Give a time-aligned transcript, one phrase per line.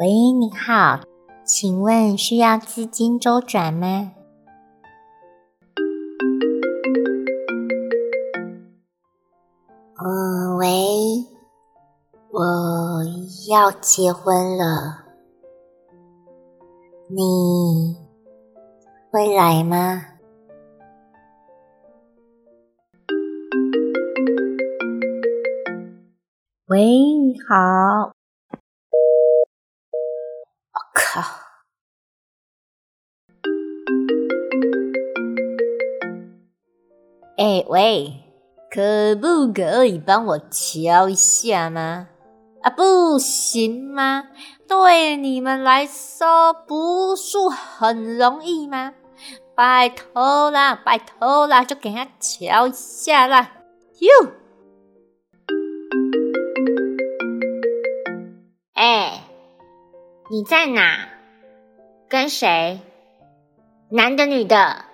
[0.00, 1.00] 喂，你好，
[1.44, 4.12] 请问需要资金周转吗？
[9.96, 10.68] 嗯，喂，
[12.30, 13.02] 我
[13.50, 15.04] 要结婚了，
[17.08, 17.96] 你
[19.10, 20.04] 会来吗？
[26.66, 28.17] 喂，你好。
[37.38, 38.14] 哎喂，
[38.68, 42.08] 可不可以帮我瞧一下吗？
[42.62, 44.24] 啊，不行吗？
[44.66, 48.92] 对你们来说不是很容易吗？
[49.54, 53.52] 拜托啦，拜托啦，就给他瞧一下啦！
[54.00, 54.32] 哟，
[58.74, 59.22] 哎，
[60.28, 61.08] 你在哪？
[62.08, 62.80] 跟谁？
[63.90, 64.87] 男的女的？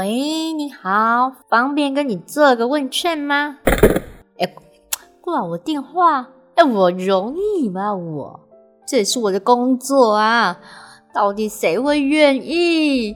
[0.00, 3.58] 喂，你好，方便跟你做个问卷吗？
[4.40, 4.54] 哎，
[5.20, 7.94] 挂我电话，哎，我容易吗？
[7.94, 8.40] 我
[8.86, 10.58] 这也是我的工作啊，
[11.12, 13.14] 到底谁会愿意